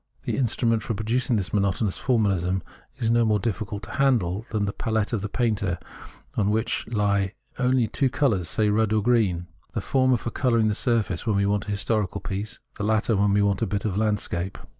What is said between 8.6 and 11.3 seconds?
red and green, the former for colouring the surface